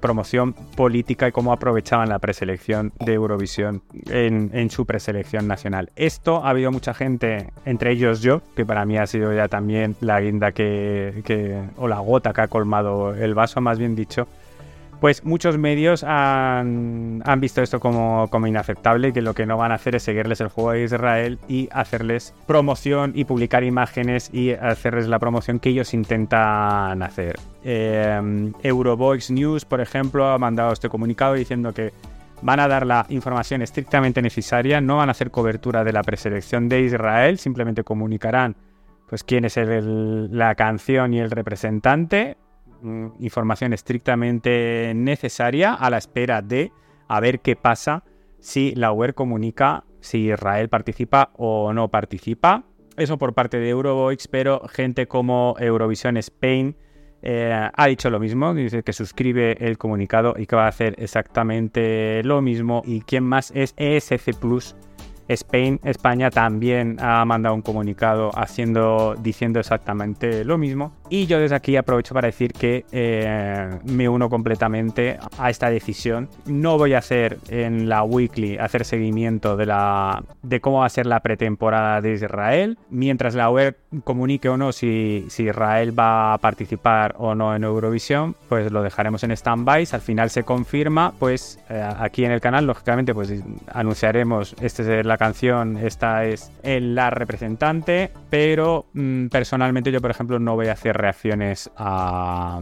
[0.00, 5.90] promoción política y cómo aprovechaban la preselección de Eurovisión en, su preselección nacional.
[5.96, 9.96] Esto ha habido mucha gente, entre ellos yo, que para mí ha sido ya también
[10.00, 14.26] la guinda que o la gota que ha colmado el vaso, más bien dicho,
[15.00, 19.76] pues muchos medios han, visto esto como, como, inaceptable, que lo que no van a
[19.76, 25.08] hacer es seguirles el juego de Israel y hacerles promoción y publicar imágenes y hacerles
[25.08, 27.36] la promoción que ellos intentan hacer.
[27.64, 28.52] Eh,
[29.30, 31.92] News, por ejemplo, ha mandado este comunicado diciendo que
[32.42, 36.68] van a dar la información estrictamente necesaria, no van a hacer cobertura de la preselección
[36.68, 38.56] de Israel, simplemente comunicarán
[39.08, 42.36] pues quién es la canción y el representante,
[43.20, 46.72] información estrictamente necesaria a la espera de
[47.08, 48.04] a ver qué pasa
[48.40, 52.64] si la UER comunica si Israel participa o no participa.
[52.96, 56.76] Eso por parte de Eurovoix, pero gente como Eurovision Spain
[57.22, 60.94] eh, ha dicho lo mismo, dice que suscribe el comunicado y que va a hacer
[60.98, 62.82] exactamente lo mismo.
[62.86, 64.76] Y quién más es ESC Plus
[65.28, 70.92] Spain, España también ha mandado un comunicado haciendo, diciendo exactamente lo mismo.
[71.08, 76.28] Y yo desde aquí aprovecho para decir que eh, me uno completamente a esta decisión.
[76.46, 80.90] No voy a hacer en la weekly hacer seguimiento de la de cómo va a
[80.90, 86.34] ser la pretemporada de Israel, mientras la web comunique o no si, si Israel va
[86.34, 89.86] a participar o no en Eurovisión, pues lo dejaremos en stand-by.
[89.86, 93.32] Si al final se confirma, pues eh, aquí en el canal, lógicamente, pues
[93.72, 100.54] anunciaremos este es canción, esta es la representante, pero mm, personalmente yo, por ejemplo, no
[100.54, 102.60] voy a hacer reacciones a,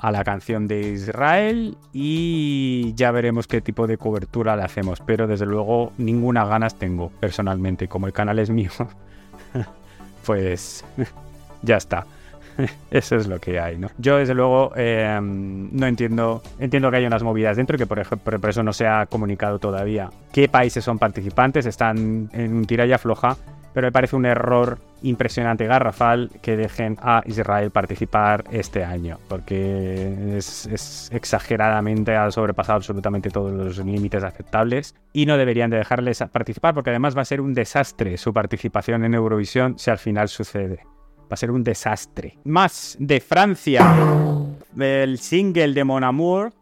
[0.00, 5.26] a la canción de Israel y ya veremos qué tipo de cobertura le hacemos, pero
[5.26, 8.70] desde luego ninguna ganas tengo personalmente, como el canal es mío,
[10.26, 10.84] pues
[11.62, 12.06] ya está.
[12.90, 13.88] Eso es lo que hay, ¿no?
[13.98, 16.42] Yo, desde luego, em, no entiendo.
[16.58, 19.06] Entiendo que hay unas movidas dentro y que, por ejemplo, por eso no se ha
[19.06, 21.66] comunicado todavía qué países son participantes.
[21.66, 23.36] Están en un tiralla floja,
[23.72, 30.36] pero me parece un error impresionante, garrafal, que dejen a Israel participar este año, porque
[30.36, 36.22] es, es, exageradamente, ha sobrepasado absolutamente todos los límites aceptables y no deberían de dejarles
[36.32, 40.28] participar, porque además va a ser un desastre su participación en Eurovisión si al final
[40.28, 40.80] sucede.
[41.30, 42.38] Va a ser un desastre.
[42.44, 43.94] Más de Francia.
[44.78, 46.52] El single de Mon Amour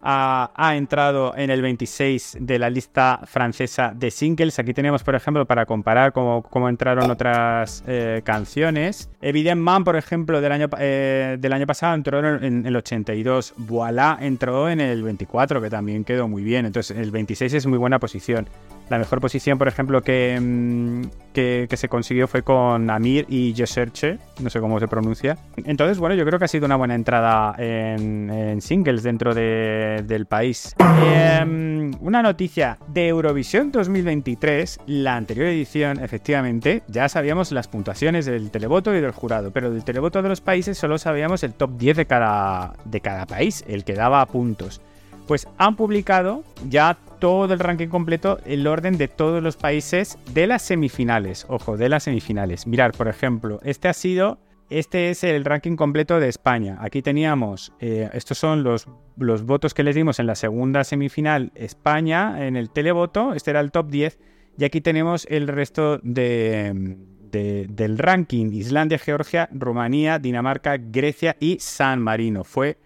[0.00, 4.58] ha, entrado en el 26 de la lista francesa de singles.
[4.58, 9.10] Aquí tenemos, por ejemplo, para comparar cómo, cómo entraron otras eh, canciones.
[9.20, 13.54] Evident Man, por ejemplo, del año, eh, del año pasado entró en el 82.
[13.56, 16.66] Voilà entró en el 24, que también quedó muy bien.
[16.66, 18.48] Entonces, el 26 es muy buena posición.
[18.90, 24.18] La mejor posición, por ejemplo, que, mm, que, se consiguió fue con Amir y Yeserche,
[24.40, 25.38] no sé cómo se pronuncia.
[25.64, 30.74] Entonces, bueno, yo creo que ha sido una buena entrada en, singles dentro del país.
[30.78, 38.50] Em, una noticia de Eurovisión 2023, la anterior edición, efectivamente, ya sabíamos las puntuaciones del
[38.50, 41.98] televoto y del jurado, pero del televoto de los países solo sabíamos el top 10
[41.98, 44.80] de cada, de cada país, el que daba puntos.
[45.28, 50.46] Pues han publicado ya todo el ranking completo, el orden de todos los países de
[50.46, 51.44] las semifinales.
[51.48, 52.66] Ojo, de las semifinales.
[52.66, 54.38] Mirar, por ejemplo, este ha sido
[54.70, 56.76] este es el ranking completo de España.
[56.80, 61.52] Aquí teníamos, eh, estos son los, los, votos que les dimos en la segunda semifinal
[61.54, 64.18] España en el televoto, este era el top 10,
[64.58, 66.98] y aquí tenemos el resto de,
[67.30, 72.44] del ranking, Islandia, Georgia, Rumanía, Dinamarca, Grecia y San Marino.
[72.44, 72.76] Fue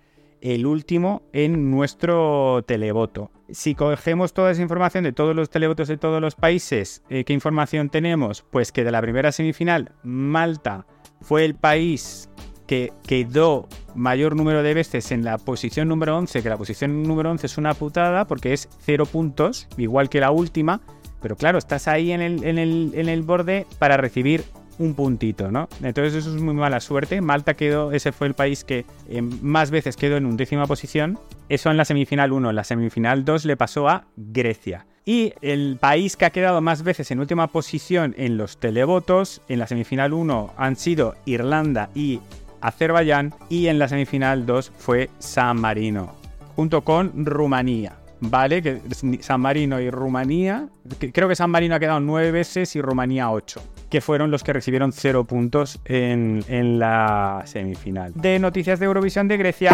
[0.42, 3.30] el último en nuestro televoto.
[3.50, 7.32] Si cogemos toda esa información de todos los televotos de todos los países, eh, ¿qué
[7.32, 8.42] información tenemos?
[8.42, 10.86] Pues que de la primera semifinal, Malta,
[11.20, 12.28] fue el país
[12.66, 17.30] que quedó mayor número de veces en la posición número 11, que la posición número
[17.30, 20.80] 11 es una putada porque es cero puntos, igual que la última,
[21.20, 24.44] pero claro, estás ahí en el, borde para recibir
[24.78, 25.68] un puntito, ¿no?
[25.82, 27.20] Entonces eso es muy mala suerte.
[27.20, 31.18] Malta quedó, ese fue el país que eh, más veces quedó en undécima posición.
[31.48, 32.50] Eso en la semifinal 1.
[32.50, 34.86] En la semifinal 2 le pasó a Grecia.
[35.04, 39.58] Y el país que ha quedado más veces en última posición en los televotos, en
[39.58, 42.20] la semifinal 1 han sido Irlanda y
[42.60, 46.14] Azerbaiyán, y en la semifinal 2 fue San Marino,
[46.54, 47.96] junto con Rumanía.
[48.20, 48.62] ¿Vale?
[48.62, 48.80] Que
[49.20, 50.68] San Marino y Rumanía,
[51.12, 53.60] creo que San Marino ha quedado nueve veces y Rumanía ocho
[53.92, 58.14] que fueron los que recibieron cero puntos en, en la semifinal.
[58.14, 59.70] De noticias de Eurovisión de Grecia,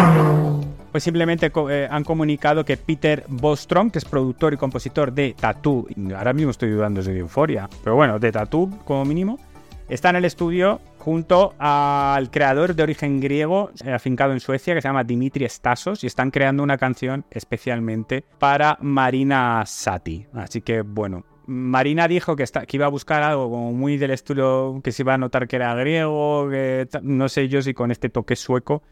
[0.91, 5.87] pues simplemente eh, han comunicado que Peter Bostrom, que es productor y compositor de Tattoo,
[6.17, 9.39] ahora mismo estoy dudando de Euforia, pero bueno, de Tattoo como mínimo,
[9.87, 14.81] está en el estudio junto al creador de origen griego eh, afincado en Suecia que
[14.81, 20.25] se llama Dimitri Stasos y están creando una canción especialmente para Marina Sati.
[20.33, 24.79] Así que bueno, Marina dijo que, que, iba a buscar algo como muy del estilo
[24.83, 28.09] que se iba a notar que era griego, que no sé yo si con este
[28.09, 28.83] toque sueco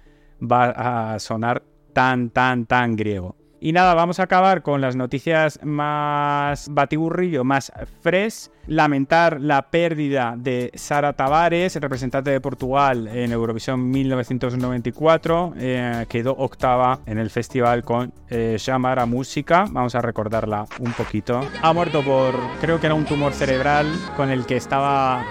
[0.41, 3.35] va a sonar tan, tan, tan griego.
[3.59, 8.49] Y nada, vamos a acabar con las noticias más batiburrillo, más fresh.
[8.67, 15.53] Lamentar la pérdida de Sara Tavares, representante de Portugal en Eurovisión 1994.
[15.57, 19.65] Eh, quedó octava en el festival con eh, Shamara Música.
[19.71, 21.41] Vamos a recordarla un poquito.
[21.61, 25.23] Ha muerto por, creo que era un tumor cerebral con el que estaba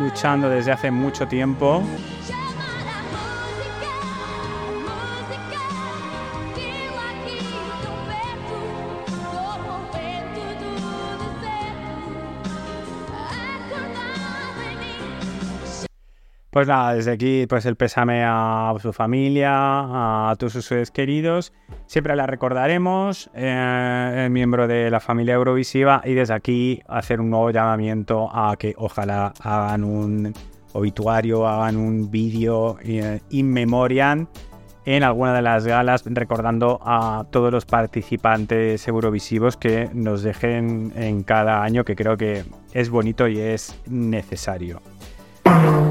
[0.00, 1.82] luchando desde hace mucho tiempo.
[16.52, 21.54] Pues nada, desde aquí pues el pésame a su familia, a todos sus seres queridos.
[21.86, 27.50] Siempre la recordaremos, eh, miembro de la familia Eurovisiva, y desde aquí hacer un nuevo
[27.50, 30.34] llamamiento a que ojalá hagan un
[30.74, 34.26] obituario, hagan un vídeo eh, in memoriam
[34.84, 41.22] en alguna de las galas recordando a todos los participantes eurovisivos que nos dejen en
[41.22, 42.44] cada año, que creo que
[42.74, 44.82] es bonito y es necesario.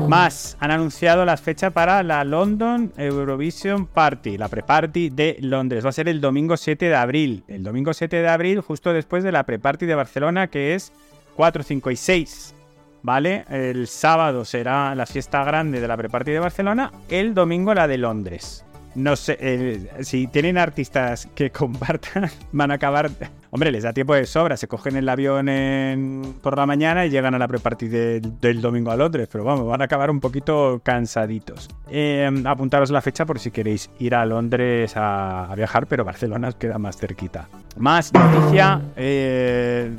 [0.08, 5.86] Más, han anunciado las fechas para la London Eurovision Party, la pre-party de Londres.
[5.86, 7.44] Va a ser el domingo 7 de abril.
[7.48, 10.92] El domingo 7 de abril, justo después de la pre-party de Barcelona, que es
[11.36, 12.56] 4, 5 y 6.
[13.04, 13.46] ¿Vale?
[13.50, 17.98] El sábado será la fiesta grande de la pre-party de Barcelona, el domingo la de
[17.98, 18.66] Londres.
[18.94, 23.10] No sé, si tienen artistas que compartan, van a acabar.
[23.50, 24.58] Hombre, les da tiempo de sobra.
[24.58, 28.96] Se cogen el avión por la mañana y llegan a la pre-party del domingo a
[28.96, 29.28] Londres.
[29.32, 31.70] Pero vamos, van a acabar un poquito cansaditos.
[31.90, 36.56] Em, apuntaros la fecha por si queréis ir a Londres a, viajar, pero Barcelona os
[36.56, 37.48] queda más cerquita.
[37.78, 38.82] Más noticia.
[38.96, 39.96] Eh,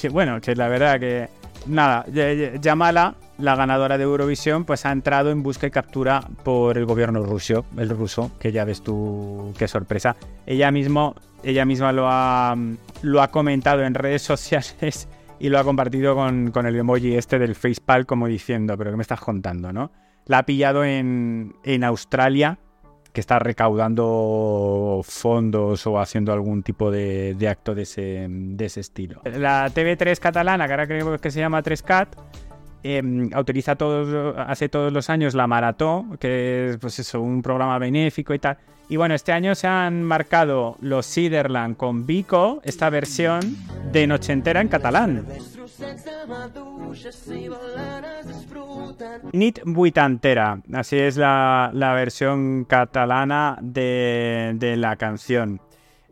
[0.00, 1.39] que bueno, que la verdad que.
[1.66, 2.06] Nada,
[2.60, 7.22] llámala la ganadora de Eurovisión, pues ha entrado en busca y captura por el gobierno
[7.22, 10.16] ruso, el ruso, que ya ves tú qué sorpresa.
[10.46, 12.56] Ella mismo, ella misma lo ha,
[13.02, 15.08] lo ha comentado en redes sociales
[15.38, 19.02] y lo ha compartido con, el emoji este del facepal como diciendo, pero ¿qué me
[19.02, 19.90] estás contando, no?
[20.26, 22.58] La ha pillado en, en Australia,
[23.12, 29.22] que está recaudando fondos o haciendo algún tipo de, acto de ese, de ese estilo.
[29.24, 32.08] La TV3 catalana, que ahora creo que se llama 3CAT,
[32.82, 33.02] eh,
[33.38, 38.32] utiliza todos, hace todos los años la Maratón, que es pues eso, un programa benéfico
[38.32, 38.58] y tal.
[38.88, 43.56] Y bueno, este año se han marcado los Siderland con Vico, esta versión
[43.92, 45.24] de Noche Entera en catalán.
[49.32, 55.60] Nit Buitantera, así es la, versión catalana de, de la canción.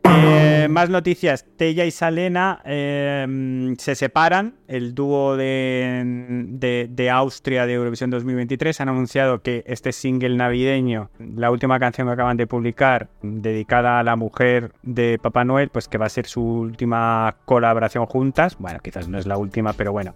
[0.05, 1.45] Eh, más noticias.
[1.57, 4.57] Tella y Salena eh, se separan.
[4.67, 11.51] El dúo de, de, Austria de Eurovisión 2023 han anunciado que este single navideño, la
[11.51, 15.99] última canción que acaban de publicar, dedicada a la mujer de Papá Noel, pues que
[15.99, 18.57] va a ser su última colaboración juntas.
[18.59, 20.15] Bueno, quizás no es la última, pero bueno,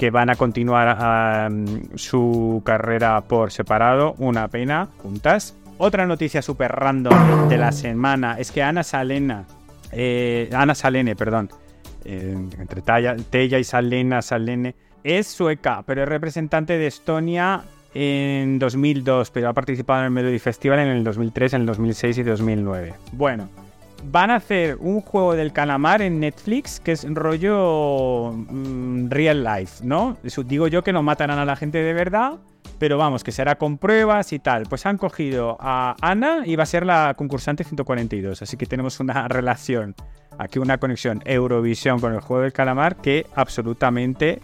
[0.00, 1.52] que van a continuar
[1.96, 4.14] su carrera por separado.
[4.16, 5.59] Una pena, juntas.
[5.82, 9.46] Otra noticia súper random de la semana es que Ana Salena,
[9.90, 11.48] eh, Ana Salene, perdón,
[12.04, 17.62] eh, entre Tella y Salena, Salene, es sueca, pero es representante de Estonia
[17.94, 22.18] en 2002, pero ha participado en el Melody Festival en el 2003, en el 2006
[22.18, 22.94] y 2009.
[23.12, 23.48] Bueno,
[24.04, 29.84] van a hacer un juego del calamar en Netflix que es rollo mm, real life,
[29.84, 30.16] ¿no?
[30.46, 32.38] Digo yo que no matarán a la gente de verdad,
[32.78, 34.64] pero vamos, que será con pruebas y tal.
[34.64, 39.00] Pues han cogido a Ana y va a ser la concursante 142, así que tenemos
[39.00, 39.94] una relación,
[40.38, 44.40] aquí una conexión Eurovisión con el juego del calamar que absolutamente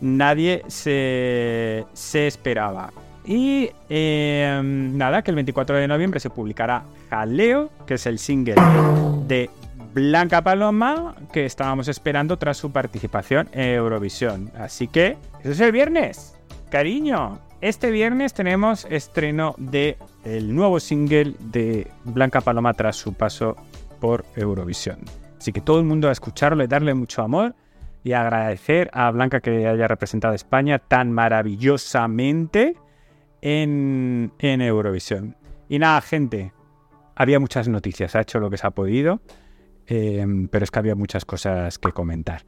[0.00, 2.90] nadie se, se esperaba.
[3.28, 8.54] Y em, nada, que el 24 de noviembre se publicará Jaleo, que es el single
[9.26, 9.50] de
[9.92, 14.50] Blanca Paloma que estábamos esperando tras su participación en Eurovisión.
[14.58, 16.38] Así que, eso es el viernes.
[16.70, 23.56] Cariño, este viernes tenemos estreno de el nuevo single de Blanca Paloma tras su paso
[24.00, 25.00] por Eurovisión.
[25.38, 27.54] Así que todo el mundo a escucharlo y darle mucho amor
[28.04, 32.74] y agradecer a Blanca que haya representado a España tan maravillosamente
[33.40, 35.36] en, Eurovisión.
[35.68, 36.52] Y nada, gente,
[37.14, 39.20] había muchas noticias, ha hecho lo que se ha podido,
[39.86, 42.44] eh, pero es que había muchas cosas que comentar.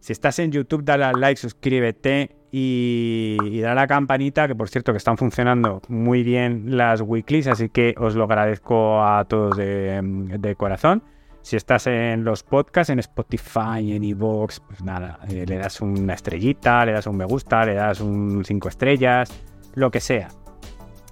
[0.00, 4.68] Si estás en YouTube, dale al like, suscríbete y, dale a la campanita, que por
[4.68, 9.56] cierto que están funcionando muy bien las weeklies, así que os lo agradezco a todos
[9.56, 10.00] de,
[10.38, 11.04] de corazón.
[11.42, 16.14] Si estás en los podcasts, en Spotify, en Evox, pues nada, eh, le das una
[16.14, 19.28] estrellita, le das un me gusta, le das un 5 estrellas,
[19.74, 20.28] lo que sea.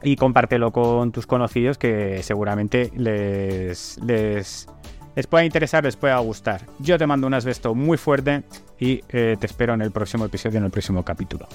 [0.03, 4.67] Y compártelo con tus conocidos que seguramente les, les,
[5.15, 6.63] les pueda interesar, les pueda gustar.
[6.79, 8.45] Yo te mando un asbesto muy fuerte
[8.79, 11.47] y eh, te espero en el próximo episodio, en el próximo capítulo.